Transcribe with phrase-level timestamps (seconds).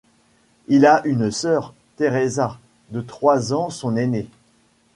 [0.67, 2.57] Il a une sœur, Teresa,
[2.89, 4.27] de trois ans son aînée.